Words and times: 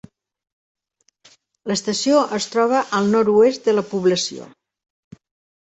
L'estació 1.71 2.23
es 2.39 2.49
troba 2.55 2.81
al 3.01 3.13
nord-oest 3.17 3.71
de 3.71 3.79
la 3.79 3.87
població. 3.93 4.49